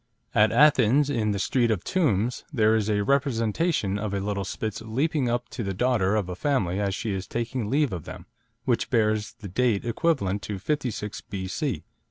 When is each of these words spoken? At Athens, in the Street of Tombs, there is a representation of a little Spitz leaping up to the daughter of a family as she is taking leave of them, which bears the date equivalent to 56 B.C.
At 0.33 0.51
Athens, 0.51 1.11
in 1.11 1.29
the 1.29 1.37
Street 1.37 1.69
of 1.69 1.83
Tombs, 1.83 2.43
there 2.51 2.75
is 2.75 2.89
a 2.89 3.03
representation 3.03 3.99
of 3.99 4.15
a 4.15 4.19
little 4.19 4.43
Spitz 4.43 4.81
leaping 4.81 5.29
up 5.29 5.47
to 5.49 5.61
the 5.63 5.75
daughter 5.75 6.15
of 6.15 6.27
a 6.27 6.35
family 6.35 6.79
as 6.79 6.95
she 6.95 7.13
is 7.13 7.27
taking 7.27 7.69
leave 7.69 7.93
of 7.93 8.05
them, 8.05 8.25
which 8.65 8.89
bears 8.89 9.33
the 9.33 9.47
date 9.47 9.85
equivalent 9.85 10.41
to 10.41 10.57
56 10.57 11.21
B.C. 11.29 11.83